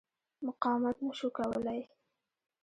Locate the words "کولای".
1.37-1.81